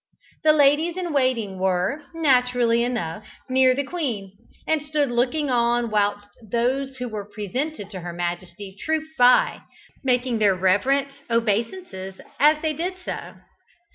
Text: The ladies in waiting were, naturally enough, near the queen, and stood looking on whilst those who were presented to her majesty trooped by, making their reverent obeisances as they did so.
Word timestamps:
The 0.43 0.51
ladies 0.51 0.97
in 0.97 1.13
waiting 1.13 1.59
were, 1.59 2.01
naturally 2.15 2.81
enough, 2.83 3.23
near 3.47 3.75
the 3.75 3.83
queen, 3.83 4.31
and 4.65 4.81
stood 4.81 5.11
looking 5.11 5.51
on 5.51 5.91
whilst 5.91 6.27
those 6.51 6.97
who 6.97 7.07
were 7.07 7.29
presented 7.31 7.91
to 7.91 7.99
her 7.99 8.11
majesty 8.11 8.75
trooped 8.83 9.15
by, 9.15 9.61
making 10.03 10.39
their 10.39 10.55
reverent 10.55 11.09
obeisances 11.29 12.15
as 12.39 12.59
they 12.63 12.73
did 12.73 12.95
so. 13.05 13.35